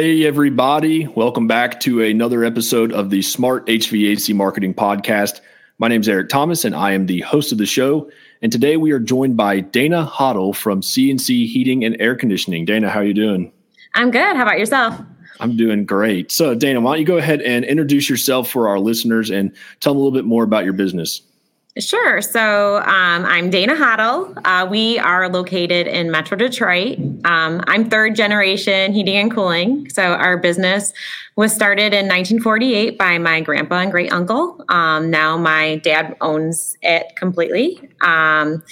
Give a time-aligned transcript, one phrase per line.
[0.00, 1.06] Hey, everybody.
[1.08, 5.42] Welcome back to another episode of the Smart HVAC Marketing Podcast.
[5.76, 8.10] My name is Eric Thomas, and I am the host of the show.
[8.40, 12.64] And today we are joined by Dana Hoddle from CNC Heating and Air Conditioning.
[12.64, 13.52] Dana, how are you doing?
[13.94, 14.36] I'm good.
[14.36, 14.98] How about yourself?
[15.38, 16.32] I'm doing great.
[16.32, 19.92] So, Dana, why don't you go ahead and introduce yourself for our listeners and tell
[19.92, 21.20] them a little bit more about your business?
[21.78, 22.20] Sure.
[22.20, 24.36] So um, I'm Dana Hoddle.
[24.44, 26.98] Uh, we are located in Metro Detroit.
[27.24, 29.88] Um, I'm third generation heating and cooling.
[29.88, 30.92] So our business
[31.36, 34.64] was started in 1948 by my grandpa and great uncle.
[34.68, 37.88] Um, now my dad owns it completely.
[38.00, 38.64] Um,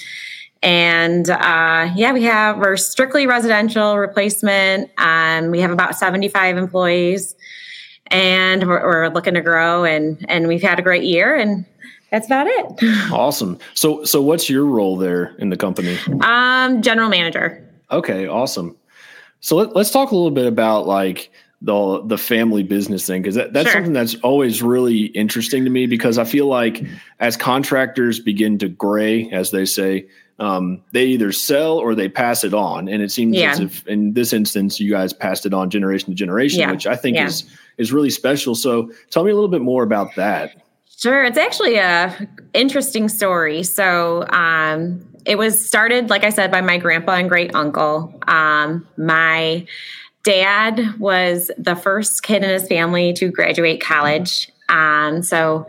[0.61, 4.91] and uh, yeah, we have we're strictly residential replacement.
[4.97, 7.33] Um, we have about 75 employees,
[8.07, 9.85] and we're, we're looking to grow.
[9.85, 11.65] and And we've had a great year and
[12.11, 12.65] that's about it.
[13.11, 13.57] Awesome.
[13.73, 15.97] So, so what's your role there in the company?
[16.21, 17.65] Um, general manager.
[17.91, 18.75] Okay, awesome.
[19.39, 23.35] So let, us talk a little bit about like the the family business thing because
[23.35, 23.77] that, that's sure.
[23.77, 26.83] something that's always really interesting to me because I feel like
[27.19, 30.07] as contractors begin to gray, as they say,
[30.39, 33.51] um, they either sell or they pass it on, and it seems yeah.
[33.51, 36.71] as if in this instance you guys passed it on generation to generation, yeah.
[36.71, 37.25] which I think yeah.
[37.25, 37.43] is
[37.77, 38.55] is really special.
[38.55, 40.61] So tell me a little bit more about that.
[40.99, 43.63] Sure, it's actually a interesting story.
[43.63, 48.13] So um, it was started, like I said, by my grandpa and great uncle.
[48.27, 49.65] Um, my
[50.25, 54.51] dad was the first kid in his family to graduate college.
[54.67, 55.67] Um, so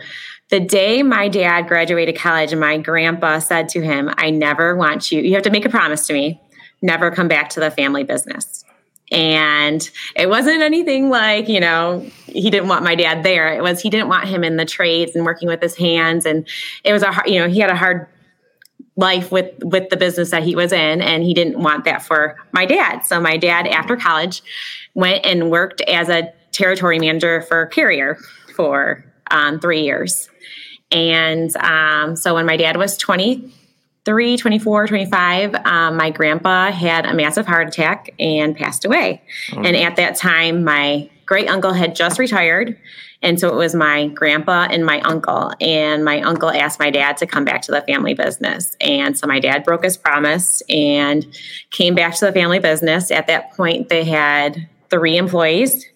[0.48, 5.22] the day my dad graduated college, my grandpa said to him, "I never want you.
[5.22, 6.40] You have to make a promise to me,
[6.82, 8.64] never come back to the family business."
[9.10, 13.52] And it wasn't anything like, you know, he didn't want my dad there.
[13.52, 16.26] It was he didn't want him in the trades and working with his hands.
[16.26, 16.46] And
[16.84, 18.06] it was a hard, you know, he had a hard
[18.96, 22.36] life with with the business that he was in and he didn't want that for
[22.52, 23.00] my dad.
[23.00, 24.42] So my dad after college
[24.94, 28.18] went and worked as a territory manager for Carrier
[28.54, 30.28] for um, three years.
[30.90, 33.52] And um, so when my dad was 20,
[34.10, 39.22] 23, 24, 25, um, my grandpa had a massive heart attack and passed away.
[39.52, 39.62] Oh.
[39.62, 42.76] And at that time, my great uncle had just retired.
[43.22, 45.52] And so it was my grandpa and my uncle.
[45.60, 48.76] And my uncle asked my dad to come back to the family business.
[48.80, 51.24] And so my dad broke his promise and
[51.70, 53.12] came back to the family business.
[53.12, 55.86] At that point, they had three employees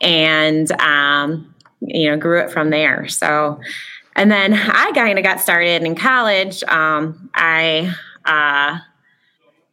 [0.00, 3.08] and, um, you know, grew it from there.
[3.08, 3.60] So,
[4.16, 6.62] and then I kind of got started in college.
[6.64, 8.78] Um, I uh,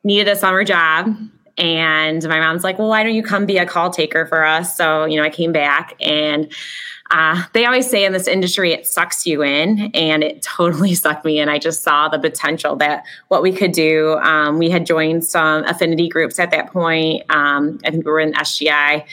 [0.04, 1.16] needed a summer job.
[1.58, 4.78] And my mom's like, well, why don't you come be a call taker for us?
[4.78, 6.50] So, you know, I came back and
[7.12, 11.26] uh, they always say in this industry, it sucks you in, and it totally sucked
[11.26, 11.50] me in.
[11.50, 14.14] I just saw the potential that what we could do.
[14.20, 17.24] Um, we had joined some affinity groups at that point.
[17.30, 19.06] Um, I think we were in SGI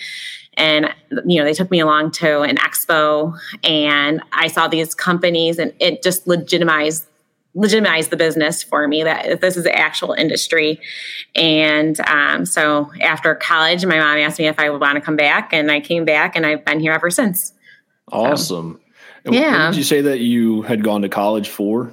[0.56, 0.94] and
[1.26, 5.72] you know they took me along to an expo and i saw these companies and
[5.80, 7.06] it just legitimized
[7.56, 10.78] legitimized the business for me that this is the actual industry.
[11.34, 15.16] And um, so after college my mom asked me if i would want to come
[15.16, 17.52] back and i came back and i've been here ever since.
[18.12, 18.78] Awesome.
[19.24, 19.70] So, yeah.
[19.70, 21.92] did you say that you had gone to college for?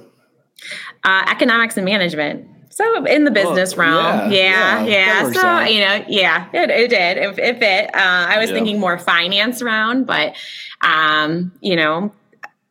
[1.02, 4.84] Uh, economics and management so in the business realm, yeah, yeah.
[4.84, 5.30] yeah.
[5.30, 5.72] So out.
[5.72, 7.18] you know, yeah, it, it did.
[7.18, 8.56] If it, fit, uh, I was yeah.
[8.56, 10.34] thinking more finance round, but
[10.80, 12.12] um, you know,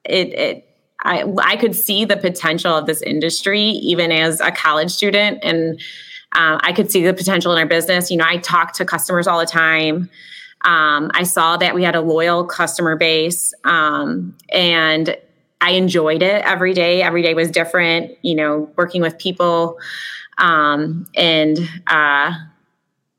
[0.04, 0.70] it it.
[1.06, 5.80] I, I could see the potential of this industry even as a college student and
[6.32, 9.28] uh, i could see the potential in our business you know i talk to customers
[9.28, 10.10] all the time
[10.62, 15.18] um, i saw that we had a loyal customer base um, and
[15.64, 17.02] I enjoyed it every day.
[17.02, 19.80] Every day was different, you know, working with people.
[20.38, 21.58] Um, and,
[21.88, 22.34] uh,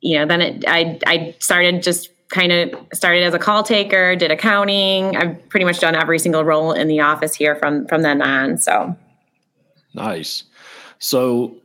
[0.03, 4.15] you know, then it, I, I started just kind of started as a call taker,
[4.15, 5.17] did accounting.
[5.17, 8.59] I've pretty much done every single role in the office here from, from then on.
[8.59, 8.95] So
[9.95, 10.45] nice.
[10.99, 11.57] So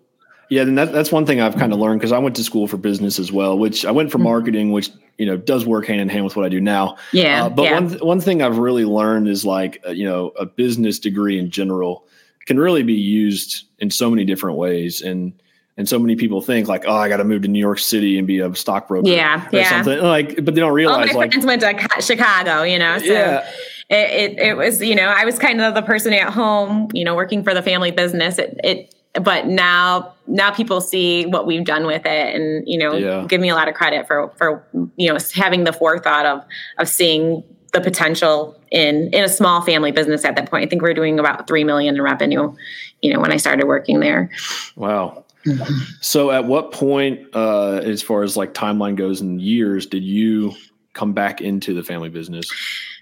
[0.49, 2.67] yeah, then that, that's one thing I've kind of learned because I went to school
[2.67, 4.25] for business as well, which I went for mm-hmm.
[4.25, 6.97] marketing, which you know does work hand in hand with what I do now.
[7.13, 7.45] Yeah.
[7.45, 7.73] Uh, but yeah.
[7.73, 11.37] one th- one thing I've really learned is like uh, you know a business degree
[11.37, 12.05] in general
[12.47, 15.33] can really be used in so many different ways and.
[15.77, 18.17] And so many people think like, oh, I got to move to New York City
[18.17, 19.69] and be a stockbroker, yeah, or yeah.
[19.69, 20.43] something like.
[20.43, 21.07] But they don't realize.
[21.07, 22.97] All my like, friends went to Chicago, you know.
[22.97, 23.49] So yeah.
[23.89, 27.05] It, it, it was you know I was kind of the person at home, you
[27.05, 28.37] know, working for the family business.
[28.37, 32.93] It it but now now people see what we've done with it and you know
[32.93, 33.25] yeah.
[33.27, 34.65] give me a lot of credit for for
[34.97, 36.43] you know having the forethought of
[36.77, 40.81] of seeing the potential in in a small family business at that point i think
[40.81, 42.53] we are doing about 3 million in revenue
[43.01, 44.29] you know when i started working there
[44.75, 45.73] wow Mm-hmm.
[46.01, 50.53] So, at what point, uh, as far as like timeline goes in years, did you
[50.93, 52.51] come back into the family business?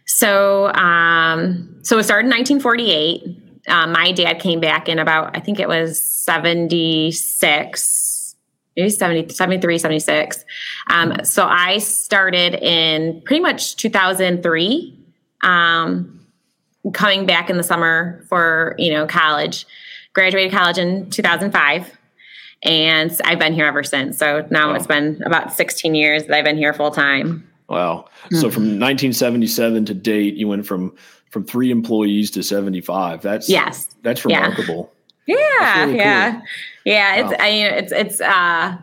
[0.05, 3.36] So, um, so it started in 1948.
[3.67, 8.35] Uh, my dad came back in about, I think it was 76,
[8.75, 10.45] maybe 70, 73, 76.
[10.89, 14.97] Um, so I started in pretty much 2003,
[15.43, 16.13] um,
[16.93, 19.65] coming back in the summer for, you know, college.
[20.13, 21.97] Graduated college in 2005
[22.63, 24.17] and I've been here ever since.
[24.17, 24.75] So now wow.
[24.75, 27.47] it's been about 16 years that I've been here full time.
[27.69, 28.07] Wow.
[28.25, 28.35] Mm-hmm.
[28.35, 30.95] So from 1977 to date, you went from
[31.29, 33.21] from three employees to 75.
[33.21, 34.93] That's yes, that's remarkable.
[35.29, 36.31] Yeah, yeah, really yeah.
[36.31, 36.41] Cool.
[36.85, 37.15] yeah.
[37.15, 37.37] It's wow.
[37.41, 38.77] I mean, it's it's uh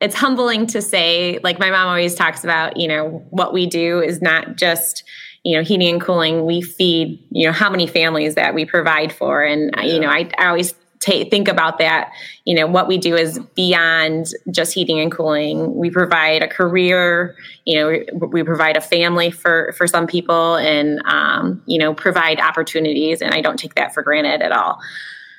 [0.00, 1.38] it's humbling to say.
[1.44, 5.04] Like my mom always talks about, you know, what we do is not just
[5.44, 9.12] you know heating and cooling we feed you know how many families that we provide
[9.12, 9.82] for and yeah.
[9.84, 12.12] you know I, I always think about that.
[12.44, 15.74] You know what we do is beyond just heating and cooling.
[15.74, 17.36] We provide a career
[17.68, 21.94] you know we, we provide a family for for some people and um, you know
[21.94, 24.80] provide opportunities and i don't take that for granted at all.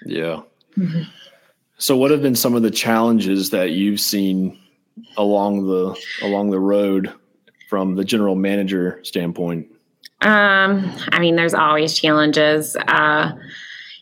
[0.05, 0.41] Yeah.
[0.77, 1.01] Mm-hmm.
[1.77, 4.57] so what have been some of the challenges that you've seen
[5.17, 7.11] along the along the road
[7.67, 9.67] from the general manager standpoint?
[10.21, 12.77] Um i mean there's always challenges.
[12.87, 13.31] Uh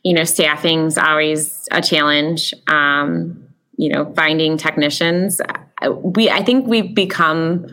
[0.08, 2.54] you know, staffing's always a challenge.
[2.68, 3.44] Um,
[3.76, 5.42] you know, finding technicians.
[6.02, 7.66] We, I think we've become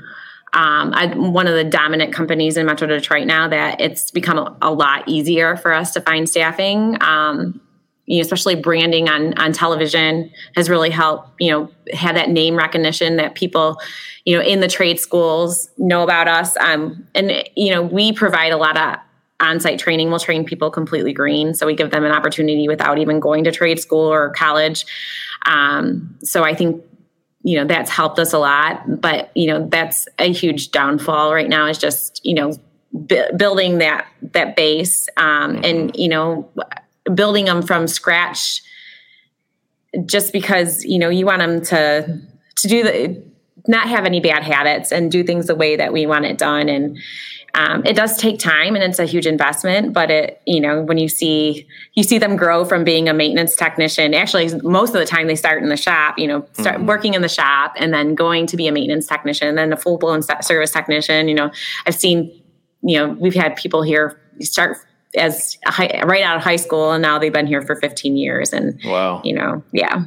[0.52, 4.56] um, I, one of the dominant companies in Metro Detroit now that it's become a,
[4.62, 7.00] a lot easier for us to find staffing.
[7.00, 7.60] Um,
[8.06, 11.40] you know, especially branding on on television has really helped.
[11.40, 13.80] You know, have that name recognition that people,
[14.24, 16.56] you know, in the trade schools know about us.
[16.56, 18.98] Um, and you know, we provide a lot of
[19.44, 21.54] on-site training will train people completely green.
[21.54, 24.86] So we give them an opportunity without even going to trade school or college.
[25.46, 26.82] Um, so i think
[27.42, 31.48] you know that's helped us a lot but you know that's a huge downfall right
[31.48, 32.56] now is just you know
[33.06, 35.64] b- building that that base um, mm-hmm.
[35.64, 36.50] and you know
[37.14, 38.62] building them from scratch
[40.06, 42.20] just because you know you want them to
[42.56, 43.22] to do the
[43.66, 46.68] not have any bad habits and do things the way that we want it done.
[46.68, 46.98] And
[47.54, 50.98] um, it does take time and it's a huge investment but it you know when
[50.98, 55.06] you see you see them grow from being a maintenance technician actually most of the
[55.06, 56.86] time they start in the shop you know start mm-hmm.
[56.86, 59.76] working in the shop and then going to be a maintenance technician and then a
[59.76, 61.50] full-blown service technician you know.
[61.86, 62.42] I've seen
[62.82, 64.78] you know we've had people here start
[65.16, 68.52] as high, right out of high school and now they've been here for 15 years
[68.52, 69.20] and wow.
[69.24, 70.04] you know yeah.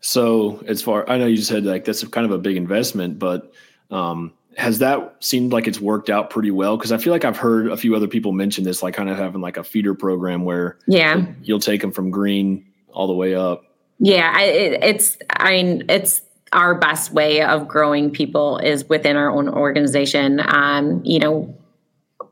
[0.00, 3.52] So as far i know you said like that's kind of a big investment but
[3.90, 6.76] um has that seemed like it's worked out pretty well?
[6.76, 9.16] Because I feel like I've heard a few other people mention this, like kind of
[9.16, 13.36] having like a feeder program where yeah, you'll take them from green all the way
[13.36, 13.62] up.
[14.00, 16.22] Yeah, I, it, it's I mean it's
[16.52, 20.40] our best way of growing people is within our own organization.
[20.44, 21.56] Um, you know,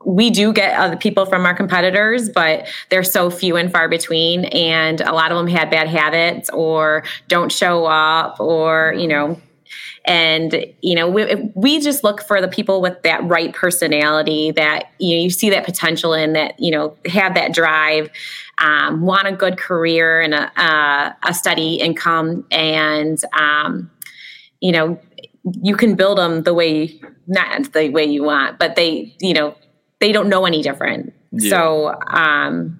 [0.05, 4.45] we do get other people from our competitors, but they're so few and far between.
[4.45, 9.39] And a lot of them had bad habits or don't show up or, you know,
[10.05, 14.91] and you know we, we just look for the people with that right personality that
[14.99, 18.09] you know you see that potential in that you know have that drive
[18.59, 23.91] um, want a good career and a, a, a steady income and um,
[24.61, 24.99] you know
[25.61, 29.55] you can build them the way not the way you want but they you know
[29.99, 31.49] they don't know any different yeah.
[31.49, 32.79] so um,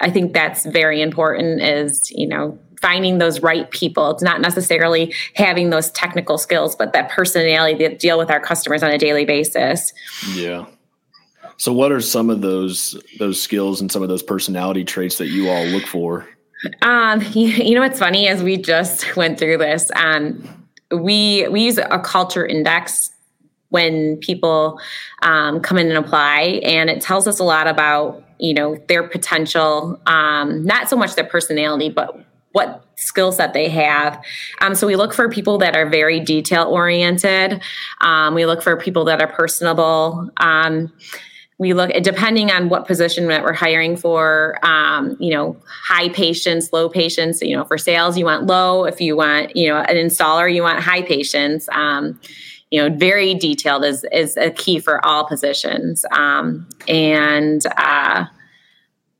[0.00, 4.10] i think that's very important is you know finding those right people.
[4.10, 8.82] It's not necessarily having those technical skills, but that personality to deal with our customers
[8.82, 9.92] on a daily basis.
[10.34, 10.66] Yeah.
[11.58, 15.28] So what are some of those those skills and some of those personality traits that
[15.28, 16.28] you all look for?
[16.82, 21.62] Um, you, you know what's funny as we just went through this, um, we we
[21.62, 23.10] use a culture index
[23.70, 24.80] when people
[25.22, 29.08] um, come in and apply, and it tells us a lot about you know their
[29.08, 32.24] potential, um, not so much their personality, but
[32.56, 34.18] what skill set they have.
[34.62, 37.62] Um, so we look for people that are very detail oriented.
[38.00, 40.30] Um, we look for people that are personable.
[40.38, 40.90] Um,
[41.58, 44.58] we look depending on what position that we're hiring for.
[44.62, 47.42] Um, you know, high patience, low patience.
[47.42, 48.86] You know, for sales, you want low.
[48.86, 51.68] If you want, you know, an installer, you want high patience.
[51.72, 52.18] Um,
[52.70, 56.06] you know, very detailed is is a key for all positions.
[56.10, 58.24] Um, and uh,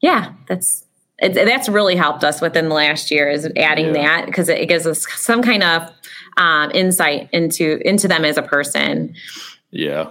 [0.01, 0.86] yeah, that's
[1.19, 3.93] it, that's really helped us within the last year is adding yeah.
[3.93, 5.91] that because it, gives us some kind of
[6.37, 9.15] um, insight into into them as a person.
[9.71, 10.11] Yeah,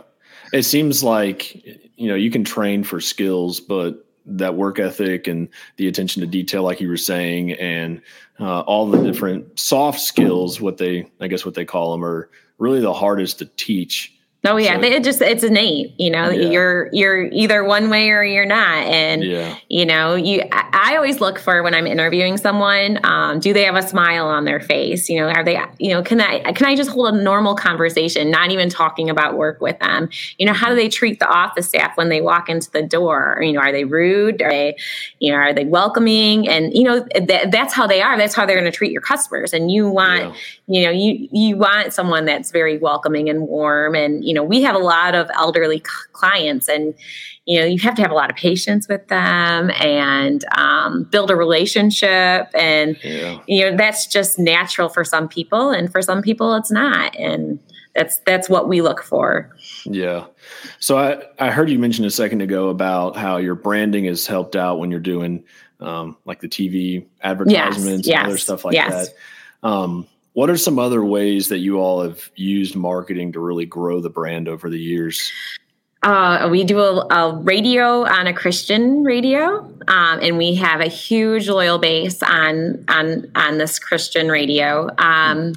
[0.52, 1.64] it seems like
[1.96, 5.48] you know you can train for skills, but that work ethic and
[5.78, 8.02] the attention to detail, like you were saying, and
[8.40, 12.30] uh, all the different soft skills, what they, I guess, what they call them, are
[12.58, 16.30] really the hardest to teach Oh yeah, so, it just it's innate, you know.
[16.30, 16.50] Yeah.
[16.50, 19.58] You're you're either one way or you're not, and yeah.
[19.70, 20.44] you know, you.
[20.52, 24.46] I, always look for when I'm interviewing someone, um, do they have a smile on
[24.46, 25.10] their face?
[25.10, 28.30] You know, are they, you know, can I can I just hold a normal conversation,
[28.32, 30.10] not even talking about work with them?
[30.38, 33.40] You know, how do they treat the office staff when they walk into the door?
[33.42, 34.42] You know, are they rude?
[34.42, 34.78] Are they,
[35.20, 36.48] you know, are they welcoming?
[36.48, 38.18] And you know, th- that's how they are.
[38.18, 39.54] That's how they're going to treat your customers.
[39.54, 40.34] And you want, yeah.
[40.68, 44.62] you know, you you want someone that's very welcoming and warm, and you know, we
[44.62, 45.82] have a lot of elderly
[46.14, 46.94] clients and
[47.46, 51.32] you know you have to have a lot of patience with them and um, build
[51.32, 53.40] a relationship and yeah.
[53.48, 57.60] you know that's just natural for some people and for some people it's not and
[57.94, 60.26] that's that's what we look for yeah
[60.80, 64.56] so i i heard you mention a second ago about how your branding has helped
[64.56, 65.44] out when you're doing
[65.82, 69.10] um, like the tv advertisements yes, yes, and other stuff like yes.
[69.10, 73.66] that um, what are some other ways that you all have used marketing to really
[73.66, 75.32] grow the brand over the years?
[76.04, 80.88] Uh, we do a, a, radio on a Christian radio, um, and we have a
[80.88, 84.90] huge loyal base on on on this Christian radio.
[85.00, 85.56] Um,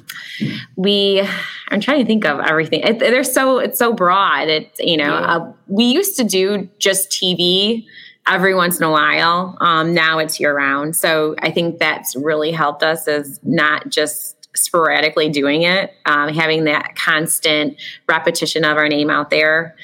[0.75, 1.27] we,
[1.67, 2.79] I'm trying to think of everything.
[2.79, 4.47] It, they're so it's so broad.
[4.47, 5.35] It's you know, yeah.
[5.35, 7.85] uh, we used to do just TV
[8.25, 9.55] every once in a while.
[9.59, 13.07] Um, now it's year round, so I think that's really helped us.
[13.07, 19.29] Is not just sporadically doing it, um, having that constant repetition of our name out
[19.29, 19.75] there.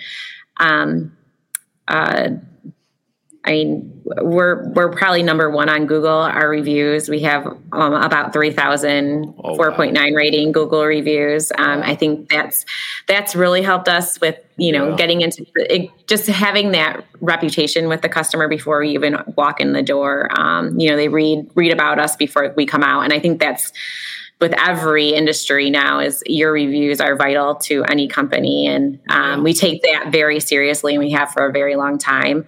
[0.58, 1.16] Um,
[1.88, 2.30] uh,
[3.46, 6.10] I mean, we're we're probably number one on Google.
[6.10, 10.16] Our reviews, we have um, about 3,000 oh, 4.9 wow.
[10.16, 11.52] rating Google reviews.
[11.60, 11.86] Um, wow.
[11.86, 12.66] I think that's
[13.08, 14.96] that's really helped us with you know yeah.
[14.96, 19.74] getting into it, just having that reputation with the customer before we even walk in
[19.74, 20.28] the door.
[20.40, 23.40] Um, you know, they read read about us before we come out, and I think
[23.40, 23.72] that's
[24.42, 29.54] with every industry now is your reviews are vital to any company and um, we
[29.54, 32.46] take that very seriously and we have for a very long time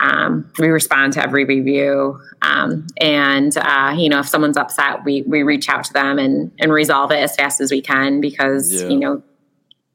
[0.00, 5.22] um, we respond to every review um, and uh, you know if someone's upset we
[5.22, 8.82] we reach out to them and and resolve it as fast as we can because
[8.82, 8.88] yeah.
[8.88, 9.22] you know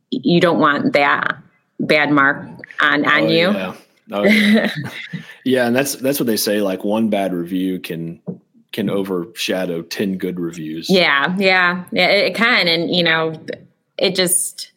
[0.09, 1.37] you don't want that
[1.79, 2.47] bad mark
[2.79, 3.75] on on oh, you yeah.
[4.11, 4.71] Oh, yeah.
[5.45, 8.21] yeah and that's that's what they say like one bad review can
[8.75, 10.89] can overshadow 10 good reviews.
[10.89, 12.67] Yeah, yeah, yeah, it can.
[12.67, 13.33] And, you know,
[13.97, 14.71] it just,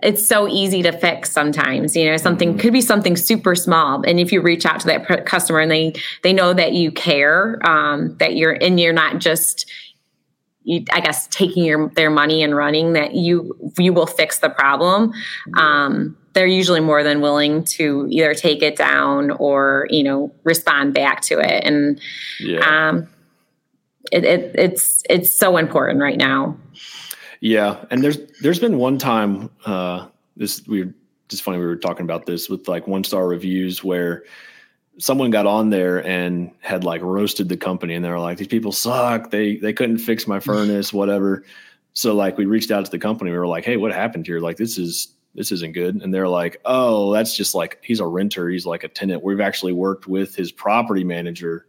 [0.00, 2.58] it's so easy to fix sometimes you know something mm-hmm.
[2.58, 5.94] could be something super small and if you reach out to that customer and they
[6.24, 9.70] they know that you care um, that you're and you're not just
[10.64, 14.50] you, I guess taking your their money and running that you you will fix the
[14.50, 15.12] problem.
[15.56, 20.94] Um, they're usually more than willing to either take it down or you know respond
[20.94, 21.64] back to it.
[21.64, 22.00] And
[22.40, 22.88] yeah.
[22.88, 23.08] um,
[24.12, 26.56] it, it, it's it's so important right now.
[27.40, 30.94] Yeah, and there's there's been one time uh, this we were
[31.28, 34.24] just funny we were talking about this with like one star reviews where
[34.98, 38.46] someone got on there and had like roasted the company and they were like these
[38.46, 39.30] people suck.
[39.30, 41.44] They they couldn't fix my furnace whatever.
[41.94, 43.30] So like we reached out to the company.
[43.30, 44.40] We were like hey what happened here?
[44.40, 46.02] Like this is this isn't good.
[46.02, 48.50] And they're like oh that's just like he's a renter.
[48.50, 49.24] He's like a tenant.
[49.24, 51.66] We've actually worked with his property manager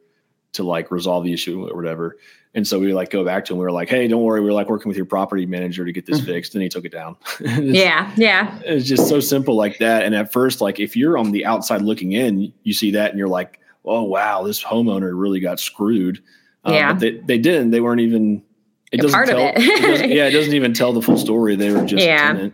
[0.53, 2.17] to like resolve the issue or whatever.
[2.55, 3.60] And so we like go back to him.
[3.60, 4.39] We were like, "Hey, don't worry.
[4.39, 6.27] We are like working with your property manager to get this mm-hmm.
[6.27, 7.15] fixed." And he took it down.
[7.39, 8.60] yeah, yeah.
[8.63, 10.03] It's just so simple like that.
[10.03, 13.17] And at first, like if you're on the outside looking in, you see that and
[13.17, 16.22] you're like, "Oh wow, this homeowner really got screwed."
[16.63, 17.72] Um, yeah, but they they didn't.
[17.72, 18.43] They weren't even.
[18.91, 19.39] It doesn't part tell.
[19.39, 19.53] It.
[19.57, 21.55] it yeah, it doesn't even tell the full story.
[21.55, 22.50] They were just yeah.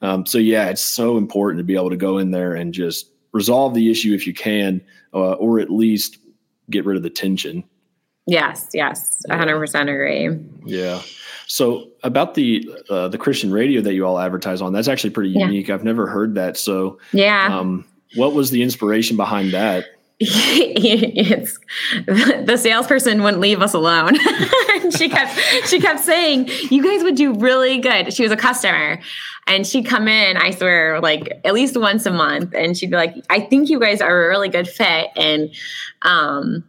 [0.00, 3.10] Um, so yeah, it's so important to be able to go in there and just
[3.32, 4.80] resolve the issue if you can,
[5.12, 6.18] uh, or at least
[6.70, 7.64] get rid of the tension.
[8.26, 10.30] Yes, yes, hundred percent agree.
[10.64, 11.02] Yeah.
[11.46, 15.30] So about the uh, the Christian radio that you all advertise on, that's actually pretty
[15.30, 15.46] yeah.
[15.46, 15.68] unique.
[15.68, 16.56] I've never heard that.
[16.56, 19.86] So yeah, um, what was the inspiration behind that?
[20.20, 21.58] it's
[22.06, 24.14] the salesperson wouldn't leave us alone.
[24.96, 29.00] she kept she kept saying, "You guys would do really good." She was a customer,
[29.46, 30.36] and she'd come in.
[30.36, 33.78] I swear, like at least once a month, and she'd be like, "I think you
[33.78, 35.50] guys are a really good fit," and
[36.02, 36.64] um,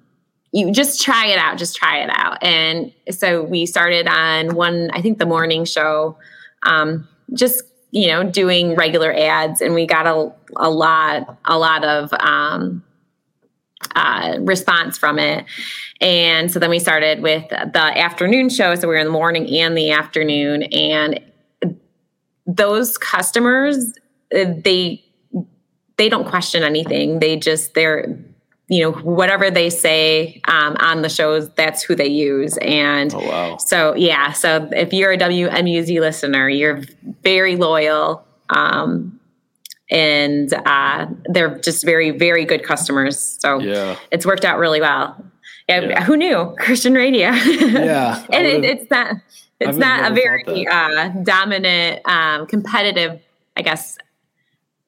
[0.52, 1.58] you just try it out.
[1.58, 2.44] Just try it out.
[2.44, 6.18] And so we started on one, I think, the morning show.
[6.64, 11.84] Um, just you know, doing regular ads, and we got a a lot a lot
[11.84, 12.84] of um,
[13.96, 15.46] uh, response from it.
[16.02, 18.76] And so then we started with the afternoon show.
[18.76, 20.64] So we were in the morning and the afternoon.
[20.64, 21.20] And
[22.46, 23.94] those customers,
[24.36, 25.04] uh, they
[25.98, 27.20] they don't question anything.
[27.20, 28.18] They just they're
[28.68, 33.20] you know whatever they say um, on the shows that's who they use and oh,
[33.20, 33.58] wow.
[33.58, 36.82] so yeah so if you're a wmuz listener you're
[37.24, 39.20] very loyal um,
[39.92, 45.16] and uh, they're just very very good customers so yeah it's worked out really well
[45.70, 46.04] yeah, yeah.
[46.04, 49.16] who knew christian radio yeah and it, it's not
[49.60, 53.22] it's not a very uh, dominant um, competitive
[53.56, 53.98] i guess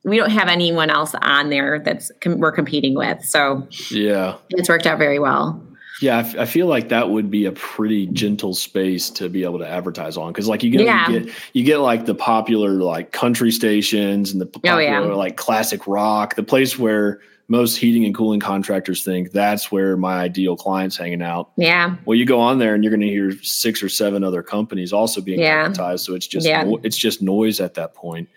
[0.08, 3.24] we don't have anyone else on there that's com- we're competing with.
[3.26, 5.62] So yeah, it's worked out very well.
[6.00, 9.44] Yeah, I, f- I feel like that would be a pretty gentle space to be
[9.44, 11.10] able to advertise on because, like, you get, yeah.
[11.10, 15.00] you get you get like the popular like country stations and the popular oh, yeah.
[15.00, 20.20] like classic rock, the place where most heating and cooling contractors think that's where my
[20.20, 21.52] ideal client's hanging out.
[21.56, 21.96] Yeah.
[22.06, 24.92] Well, you go on there and you're going to hear six or seven other companies
[24.92, 25.64] also being yeah.
[25.64, 26.64] advertised, so it's just yeah.
[26.64, 28.30] no, it's just noise at that point.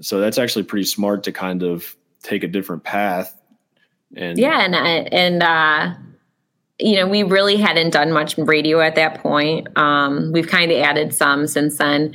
[0.00, 3.38] So that's actually pretty smart to kind of take a different path.
[4.16, 4.74] And yeah, and
[5.12, 5.94] and uh,
[6.78, 9.68] you know we really hadn't done much radio at that point.
[9.76, 12.14] Um, we've kind of added some since then,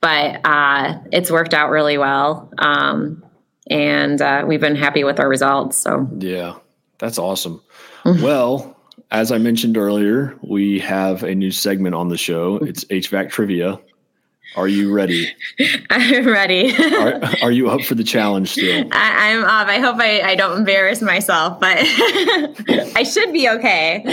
[0.00, 3.24] but uh, it's worked out really well, um,
[3.70, 5.78] and uh, we've been happy with our results.
[5.78, 6.56] So yeah,
[6.98, 7.62] that's awesome.
[8.04, 8.76] well,
[9.10, 12.56] as I mentioned earlier, we have a new segment on the show.
[12.56, 13.78] It's HVAC trivia.
[14.56, 15.34] Are you ready?
[15.90, 16.74] I'm ready.
[16.76, 18.88] are, are, you up for the challenge still?
[18.92, 19.68] I, am up.
[19.68, 24.04] I hope I, I don't embarrass myself, but I should be okay.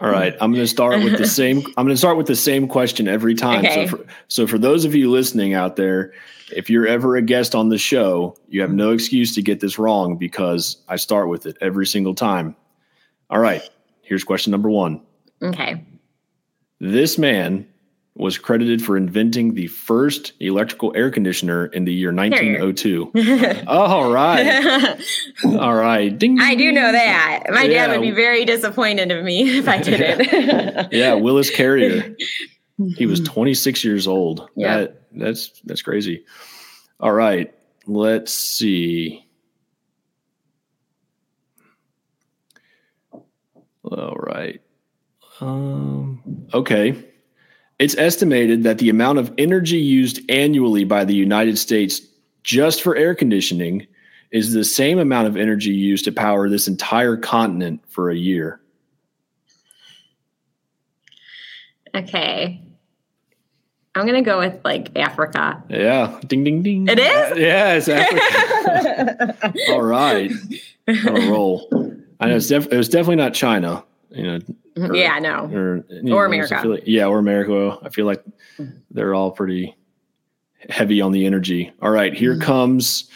[0.00, 0.34] All right.
[0.40, 1.58] I'm going to start with the same.
[1.76, 3.64] I'm going to start with the same question every time.
[3.64, 3.86] Okay.
[3.86, 6.12] So, for, so for those of you listening out there,
[6.54, 9.78] if you're ever a guest on the show, you have no excuse to get this
[9.78, 12.56] wrong because I start with it every single time.
[13.30, 13.62] All right.
[14.02, 15.00] Here's question number one.
[15.40, 15.84] Okay.
[16.80, 17.66] This man
[18.16, 23.12] was credited for inventing the first electrical air conditioner in the year 1902.
[23.66, 24.96] All right.
[25.44, 26.16] All right.
[26.16, 27.44] Ding, I do know that.
[27.50, 27.86] My yeah.
[27.86, 30.92] dad would be very disappointed of me if I didn't.
[30.92, 32.14] yeah, Willis Carrier.
[32.96, 34.48] He was 26 years old.
[34.54, 34.78] Yeah.
[34.78, 36.24] That, that's that's crazy.
[37.00, 37.52] All right.
[37.86, 39.26] Let's see.
[43.82, 44.60] All right.
[45.40, 47.13] Um, okay.
[47.78, 52.00] It's estimated that the amount of energy used annually by the United States
[52.42, 53.86] just for air conditioning
[54.30, 58.60] is the same amount of energy used to power this entire continent for a year.
[61.94, 62.60] Okay.
[63.94, 65.62] I'm going to go with like Africa.
[65.68, 66.20] Yeah.
[66.26, 66.88] Ding, ding, ding.
[66.88, 67.32] It is?
[67.32, 69.54] Uh, yeah, it's Africa.
[69.70, 70.32] All right.
[70.88, 71.68] On a roll.
[72.18, 73.84] I know it's def- it was definitely not China.
[74.10, 74.38] You know.
[74.76, 75.50] Or, yeah, no.
[75.52, 76.62] Or, or America.
[76.64, 77.78] Like, yeah, or America.
[77.82, 78.24] I feel like
[78.90, 79.76] they're all pretty
[80.68, 81.72] heavy on the energy.
[81.80, 82.42] All right, here mm-hmm.
[82.42, 83.08] comes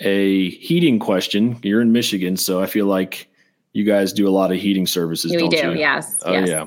[0.00, 1.58] a heating question.
[1.62, 3.28] You're in Michigan, so I feel like
[3.72, 5.30] you guys do a lot of heating services.
[5.30, 5.72] We do, you?
[5.74, 6.20] yes.
[6.24, 6.48] Oh yes.
[6.48, 6.66] yeah.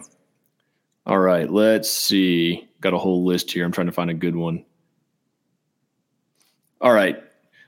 [1.05, 2.67] All right, let's see.
[2.79, 3.65] Got a whole list here.
[3.65, 4.63] I'm trying to find a good one.
[6.79, 7.21] All right.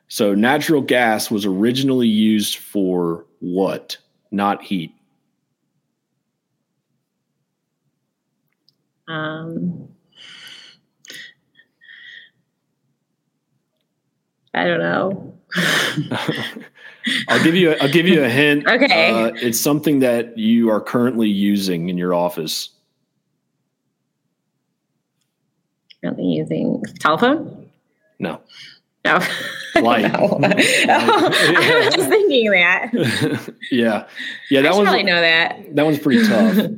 [0.08, 3.98] So natural gas was originally used for what?
[4.32, 4.94] Not heat.
[9.08, 9.90] Um,
[14.54, 15.38] I don't know.
[17.28, 17.72] I'll give you.
[17.72, 18.66] A, I'll give you a hint.
[18.76, 19.12] Okay.
[19.12, 22.70] Uh, it's something that you are currently using in your office.
[26.02, 27.70] Currently using telephone.
[28.20, 28.42] No.
[29.04, 29.20] No.
[29.76, 30.12] Light.
[30.12, 30.38] no.
[30.40, 30.48] no.
[30.50, 32.92] I was just thinking that.
[33.72, 34.08] yeah.
[34.50, 34.62] Yeah.
[34.62, 35.76] That I probably know that.
[35.76, 36.72] That one's pretty tough.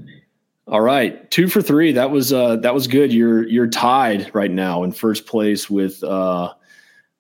[0.68, 1.94] All right, two for three.
[1.94, 3.14] That was uh, that was good.
[3.14, 6.54] You're you're tied right now in first place with uh,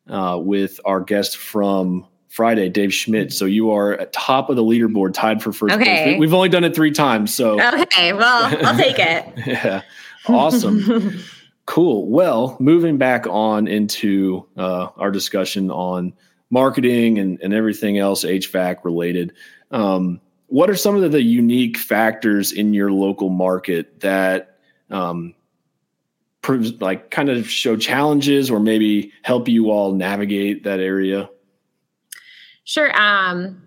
[0.09, 3.31] uh, with our guest from Friday, Dave Schmidt.
[3.31, 6.03] So you are at top of the leaderboard, tied for first okay.
[6.03, 6.19] place.
[6.19, 8.11] We've only done it three times, so okay.
[8.11, 9.33] Well, I'll take it.
[9.47, 9.81] yeah,
[10.27, 11.17] awesome,
[11.65, 12.09] cool.
[12.09, 16.13] Well, moving back on into uh, our discussion on
[16.49, 19.31] marketing and and everything else HVAC related.
[19.71, 24.57] Um, what are some of the unique factors in your local market that
[24.89, 25.35] um,
[26.79, 31.29] like kind of show challenges or maybe help you all navigate that area?
[32.63, 32.97] Sure.
[32.99, 33.61] Um,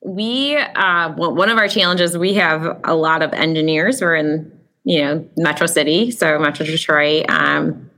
[0.00, 4.00] we uh, one of our challenges we have a lot of engineers.
[4.00, 4.52] We're in
[4.84, 7.26] you know Metro City, so Metro Detroit.
[7.30, 7.90] Um,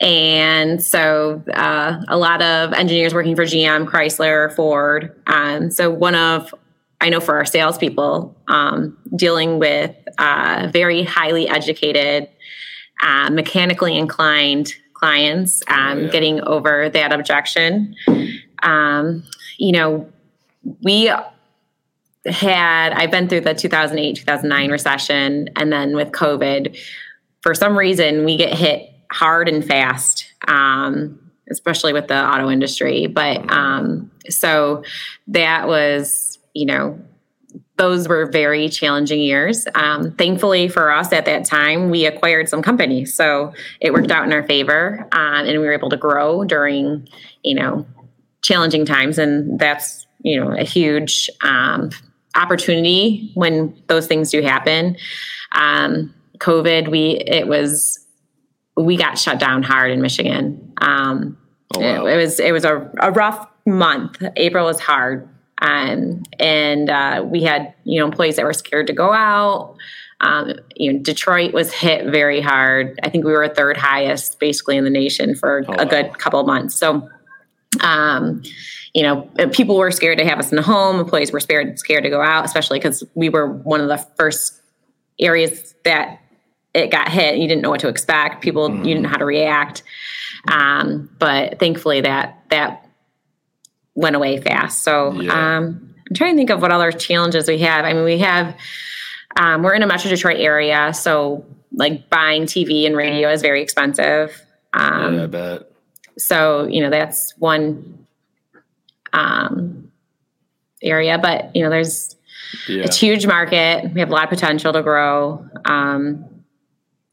[0.00, 5.14] and so uh, a lot of engineers working for GM, Chrysler, Ford.
[5.26, 6.54] Um, so one of
[7.00, 12.28] I know for our salespeople, um, dealing with uh, very highly educated,
[13.02, 16.08] uh, mechanically inclined clients, um, oh, yeah.
[16.08, 17.96] getting over that objection.
[18.62, 19.24] Um,
[19.56, 20.10] you know,
[20.82, 21.10] we
[22.26, 26.78] had I've been through the 2008 2009 recession, and then with COVID,
[27.40, 31.18] for some reason we get hit hard and fast, um,
[31.50, 33.06] especially with the auto industry.
[33.06, 34.84] But um, so
[35.28, 36.98] that was you know
[37.76, 39.66] those were very challenging years.
[39.74, 44.24] Um, thankfully for us at that time, we acquired some companies, so it worked out
[44.24, 47.08] in our favor, um, and we were able to grow during,
[47.42, 47.86] you know,
[48.42, 51.90] challenging times, and that's you know a huge um,
[52.34, 54.96] opportunity when those things do happen.
[55.52, 57.98] Um, COVID, we it was
[58.76, 60.72] we got shut down hard in Michigan.
[60.78, 61.36] Um,
[61.74, 62.06] oh, wow.
[62.06, 64.22] it, it, was it was a, a rough month.
[64.36, 65.28] April was hard
[65.60, 69.76] um, and uh, we had you know employees that were scared to go out.
[70.20, 72.98] Um, you know, Detroit was hit very hard.
[73.02, 76.14] I think we were third highest basically in the nation for oh, a good wow.
[76.18, 76.74] couple of months.
[76.74, 77.08] So,
[77.80, 78.42] um,
[78.92, 81.00] you know, people were scared to have us in the home.
[81.00, 84.60] Employees were scared scared to go out, especially because we were one of the first
[85.18, 86.20] areas that
[86.74, 87.38] it got hit.
[87.38, 88.42] You didn't know what to expect.
[88.42, 88.78] People, mm.
[88.78, 89.82] you didn't know how to react.
[90.48, 92.89] Um, but thankfully, that that
[93.94, 94.82] went away fast.
[94.82, 95.58] So yeah.
[95.58, 97.84] um, I'm trying to think of what other challenges we have.
[97.84, 98.56] I mean, we have
[99.36, 103.62] um, we're in a Metro Detroit area, so like buying TV and radio is very
[103.62, 104.42] expensive.
[104.72, 105.72] Um, yeah, I bet.
[106.18, 108.06] So you know that's one
[109.12, 109.90] um,
[110.82, 112.16] area, but you know there's
[112.68, 112.84] yeah.
[112.84, 113.92] it's huge market.
[113.92, 115.46] We have a lot of potential to grow.
[115.64, 116.24] Um,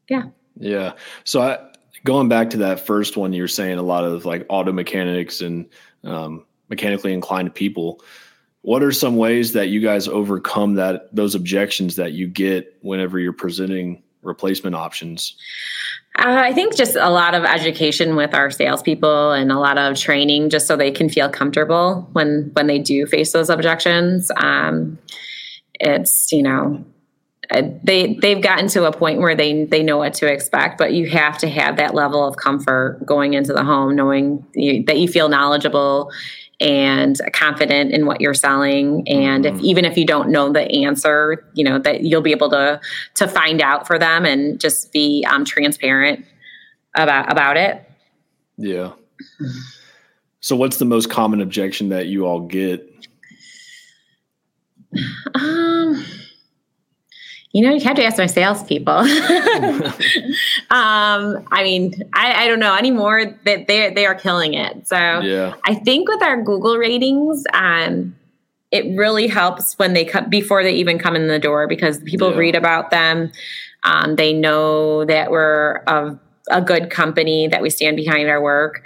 [0.08, 0.24] yeah.
[0.58, 0.94] Yeah.
[1.24, 1.58] So I,
[2.04, 5.40] going back to that first one, you were saying a lot of like auto mechanics
[5.40, 5.66] and
[6.04, 8.02] um, mechanically inclined people.
[8.62, 13.18] What are some ways that you guys overcome that those objections that you get whenever
[13.18, 15.36] you're presenting replacement options?
[16.18, 19.96] Uh, I think just a lot of education with our salespeople and a lot of
[19.96, 24.30] training, just so they can feel comfortable when when they do face those objections.
[24.36, 24.98] Um,
[25.80, 26.84] it's you know
[27.82, 31.08] they they've gotten to a point where they they know what to expect but you
[31.08, 35.08] have to have that level of comfort going into the home knowing you, that you
[35.08, 36.10] feel knowledgeable
[36.60, 39.06] and confident in what you're selling.
[39.08, 39.56] And mm-hmm.
[39.56, 42.80] if even if you don't know the answer you know that you'll be able to
[43.14, 46.24] to find out for them and just be um, transparent
[46.96, 47.88] about about it.
[48.56, 48.92] Yeah.
[50.40, 52.84] So what's the most common objection that you all get?
[55.34, 56.04] Um
[57.52, 58.92] you know, you have to ask my salespeople.
[58.98, 59.08] um,
[61.50, 64.86] I mean, I, I, don't know anymore that they they are killing it.
[64.86, 65.54] So yeah.
[65.64, 68.14] I think with our Google ratings, um,
[68.70, 72.32] it really helps when they come before they even come in the door because people
[72.32, 72.36] yeah.
[72.36, 73.32] read about them.
[73.84, 76.18] Um, they know that we're a,
[76.50, 78.82] a, good company, that we stand behind our work.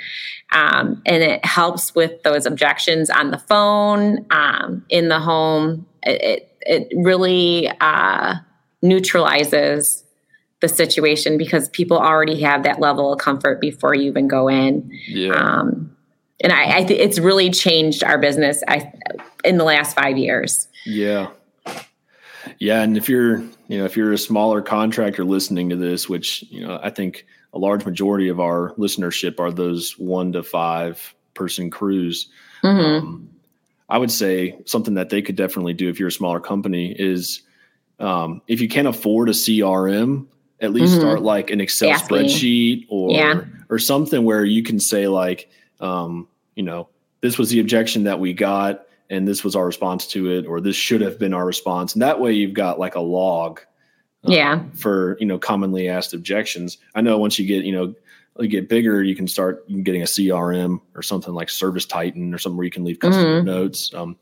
[0.52, 5.86] Um, and it helps with those objections on the phone, um, in the home.
[6.02, 8.34] It, it, it really, uh,
[8.82, 10.04] neutralizes
[10.60, 14.90] the situation because people already have that level of comfort before you even go in.
[15.08, 15.32] Yeah.
[15.32, 15.96] Um,
[16.42, 18.92] and I, I think it's really changed our business I,
[19.44, 20.68] in the last five years.
[20.84, 21.28] Yeah.
[22.58, 22.82] Yeah.
[22.82, 26.66] And if you're, you know, if you're a smaller contractor listening to this, which, you
[26.66, 31.70] know, I think a large majority of our listenership are those one to five person
[31.70, 32.28] crews.
[32.62, 33.06] Mm-hmm.
[33.06, 33.28] Um,
[33.88, 37.42] I would say something that they could definitely do if you're a smaller company is
[37.98, 40.26] um, if you can't afford a CRM,
[40.60, 41.00] at least mm-hmm.
[41.00, 43.40] start like an Excel spreadsheet or yeah.
[43.68, 45.50] or something where you can say like,
[45.80, 46.88] um, you know,
[47.20, 50.60] this was the objection that we got, and this was our response to it, or
[50.60, 53.60] this should have been our response, and that way you've got like a log.
[54.24, 54.62] Um, yeah.
[54.74, 57.94] For you know commonly asked objections, I know once you get you know
[58.38, 62.38] you get bigger, you can start getting a CRM or something like Service Titan or
[62.38, 63.46] something where you can leave customer mm-hmm.
[63.46, 63.92] notes.
[63.94, 64.16] Um,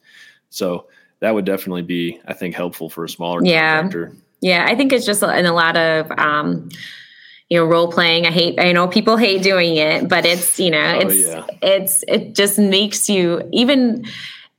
[0.48, 0.86] so
[1.20, 3.80] that would definitely be, I think, helpful for a smaller yeah.
[3.80, 4.16] contractor.
[4.40, 6.70] Yeah, I think it's just in a lot of um,
[7.50, 8.26] you know role playing.
[8.26, 8.58] I hate.
[8.58, 11.46] I know people hate doing it, but it's you know oh, it's yeah.
[11.60, 14.06] it's it just makes you even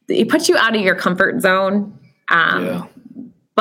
[0.07, 1.97] it puts you out of your comfort zone.
[2.29, 2.85] Um, yeah.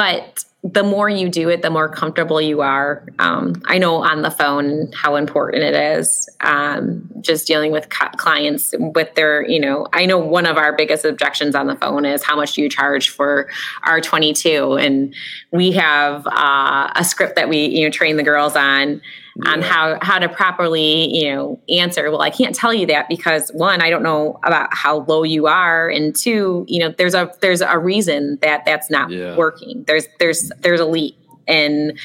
[0.00, 3.06] But the more you do it, the more comfortable you are.
[3.18, 6.26] Um, I know on the phone how important it is.
[6.40, 11.04] Um, just dealing with clients with their, you know, I know one of our biggest
[11.04, 13.50] objections on the phone is how much do you charge for
[13.84, 14.82] R22?
[14.82, 15.14] and
[15.50, 19.02] we have uh, a script that we, you know, train the girls on
[19.44, 19.52] yeah.
[19.52, 23.50] on how how to properly you know answer well i can't tell you that because
[23.50, 27.32] one i don't know about how low you are and two you know there's a
[27.40, 29.36] there's a reason that that's not yeah.
[29.36, 31.16] working there's there's there's a leak
[31.48, 31.98] and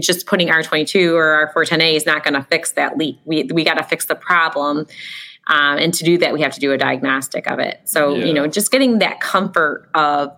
[0.00, 3.74] just putting r22 or r410a is not going to fix that leak we we got
[3.74, 4.86] to fix the problem
[5.48, 7.80] Um, and to do that, we have to do a diagnostic of it.
[7.84, 8.24] So, yeah.
[8.24, 10.36] you know, just getting that comfort of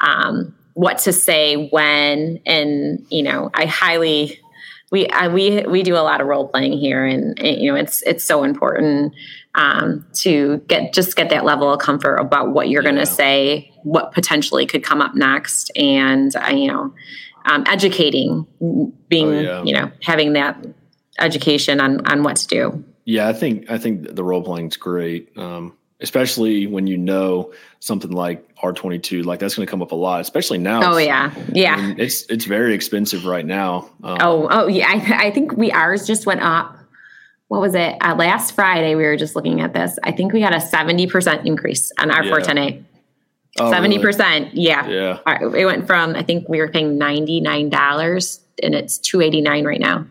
[0.00, 4.38] um, what to say when, and, you know, I highly,
[4.90, 7.76] we, I, we, we do a lot of role playing here and, and you know,
[7.76, 9.14] it's, it's so important
[9.54, 12.90] um, to get just get that level of comfort about what you're yeah.
[12.90, 16.94] going to say, what potentially could come up next, and uh, you know,
[17.46, 18.46] um, educating,
[19.08, 19.62] being oh, yeah.
[19.64, 20.64] you know, having that
[21.18, 22.84] education on on what to do.
[23.04, 27.52] Yeah, I think I think the role playing is great, um, especially when you know
[27.80, 29.22] something like R twenty two.
[29.22, 30.94] Like that's going to come up a lot, especially now.
[30.94, 31.74] Oh yeah, yeah.
[31.74, 33.90] I mean, it's it's very expensive right now.
[34.02, 36.76] Um, oh oh yeah, I, I think we ours just went up
[37.50, 37.96] what was it?
[38.00, 39.98] Uh, last Friday, we were just looking at this.
[40.04, 42.32] I think we had a 70% increase on our yeah.
[42.32, 42.84] 410A.
[43.58, 44.04] Oh, 70%.
[44.04, 44.50] Really?
[44.52, 44.86] Yeah.
[44.86, 45.18] Yeah.
[45.26, 50.06] Right, it went from, I think we were paying $99 and it's 289 right now.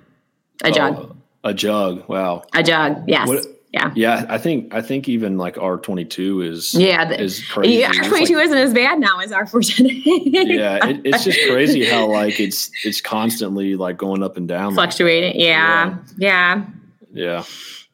[0.65, 1.17] A oh, jug.
[1.45, 2.09] A jug.
[2.09, 2.43] Wow.
[2.53, 3.05] A jug.
[3.07, 3.29] Yes.
[3.29, 3.91] What, yeah.
[3.95, 4.25] Yeah.
[4.29, 7.75] I think, I think even like R22 is, yeah, the, is crazy.
[7.75, 10.21] Yeah, R22 like, isn't as bad now as R410.
[10.25, 10.85] yeah.
[10.87, 14.73] It, it's just crazy how like it's, it's constantly like going up and down.
[14.73, 15.33] Fluctuating.
[15.33, 15.97] Like yeah.
[16.17, 16.65] yeah.
[17.13, 17.43] yeah.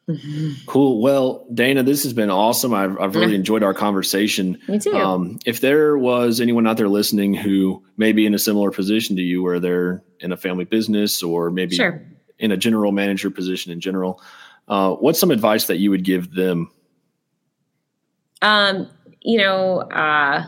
[0.09, 0.65] Mm-hmm.
[0.67, 1.01] Cool.
[1.01, 2.73] Well, Dana, this has been awesome.
[2.73, 4.59] I've, I've really enjoyed our conversation.
[4.67, 4.93] Me too.
[4.93, 9.15] Um, if there was anyone out there listening who may be in a similar position
[9.15, 12.05] to you, where they're in a family business or maybe sure.
[12.37, 14.21] in a general manager position in general,
[14.67, 16.71] uh, what's some advice that you would give them?
[18.41, 18.89] Um,
[19.21, 20.45] you know, uh,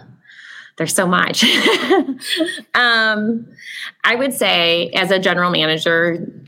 [0.78, 1.44] there's so much.
[2.76, 3.48] um,
[4.04, 6.46] I would say, as a general manager,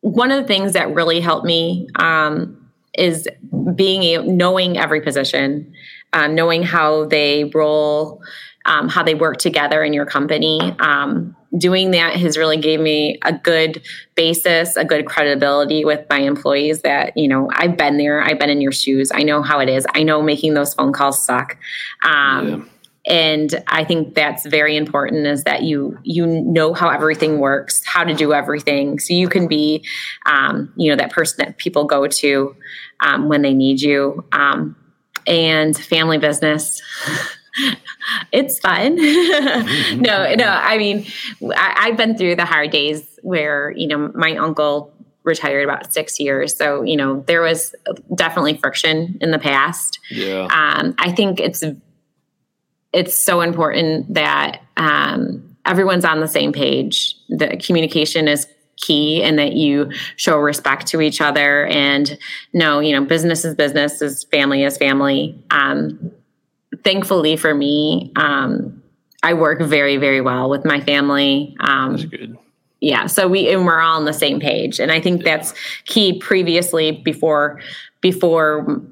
[0.00, 3.28] one of the things that really helped me um, is
[3.74, 5.72] being a, knowing every position,
[6.12, 8.22] um, knowing how they roll,
[8.66, 10.60] um, how they work together in your company.
[10.80, 13.82] Um, doing that has really gave me a good
[14.14, 16.82] basis, a good credibility with my employees.
[16.82, 19.68] That you know, I've been there, I've been in your shoes, I know how it
[19.68, 19.86] is.
[19.94, 21.56] I know making those phone calls suck.
[22.02, 22.64] Um, yeah
[23.06, 28.04] and i think that's very important is that you you know how everything works how
[28.04, 29.84] to do everything so you can be
[30.26, 32.54] um, you know that person that people go to
[33.00, 34.76] um, when they need you um,
[35.26, 36.82] and family business
[38.32, 38.94] it's fun
[40.00, 41.06] no no i mean
[41.54, 46.18] I, i've been through the hard days where you know my uncle retired about six
[46.18, 46.56] years.
[46.56, 47.74] So, you know, there was
[48.14, 49.98] definitely friction in the past.
[50.10, 50.48] Yeah.
[50.50, 51.62] Um, I think it's
[52.92, 57.14] it's so important that um, everyone's on the same page.
[57.28, 62.18] The communication is key and that you show respect to each other and
[62.54, 66.10] no you know business is business is family is family um,
[66.84, 68.82] thankfully for me um,
[69.22, 72.36] i work very very well with my family um, that's good
[72.80, 75.36] yeah so we and we're all on the same page and i think yeah.
[75.36, 77.60] that's key previously before
[78.00, 78.82] before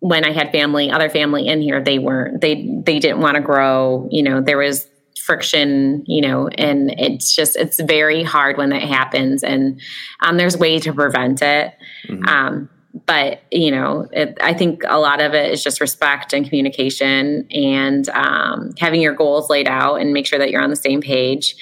[0.00, 3.40] when I had family, other family in here, they weren't, they, they didn't want to
[3.40, 4.08] grow.
[4.10, 4.88] You know, there was
[5.20, 9.42] friction, you know, and it's just, it's very hard when that happens.
[9.42, 9.80] And
[10.20, 11.74] um, there's way to prevent it.
[12.08, 12.24] Mm-hmm.
[12.26, 12.70] Um,
[13.06, 17.46] but you know, it, I think a lot of it is just respect and communication
[17.50, 21.00] and um, having your goals laid out and make sure that you're on the same
[21.00, 21.54] page.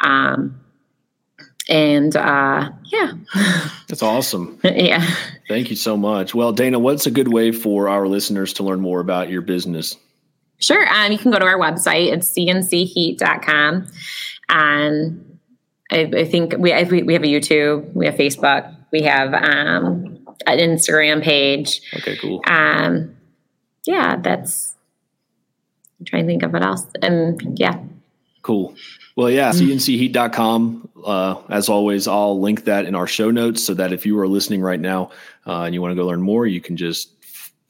[0.00, 0.60] Um,
[1.68, 3.12] and uh, yeah,
[3.88, 4.58] that's awesome.
[4.64, 5.06] yeah,
[5.48, 6.34] thank you so much.
[6.34, 9.96] Well, Dana, what's a good way for our listeners to learn more about your business?
[10.60, 12.12] Sure, um, you can go to our website.
[12.12, 13.86] It's cncheat.com,
[14.48, 15.38] and
[15.90, 20.13] I, I think we have, we have a YouTube, we have Facebook, we have um,
[20.46, 21.80] an Instagram page.
[21.96, 22.42] Okay, cool.
[22.46, 23.16] Um,
[23.86, 24.74] yeah, that's.
[25.98, 27.78] I'm trying to think of what else, and yeah.
[28.42, 28.74] Cool.
[29.16, 30.88] Well, yeah, cncheat.com.
[31.04, 34.28] Uh, as always, I'll link that in our show notes so that if you are
[34.28, 35.10] listening right now
[35.46, 37.10] uh, and you want to go learn more, you can just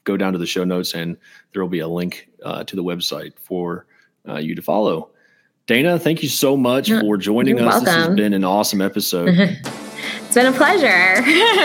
[0.05, 1.17] go down to the show notes and
[1.51, 3.85] there will be a link uh, to the website for
[4.27, 5.09] uh, you to follow.
[5.67, 7.65] Dana, thank you so much for joining us.
[7.65, 7.85] Welcome.
[7.85, 9.29] This has been an awesome episode.
[9.37, 11.63] it's been a pleasure.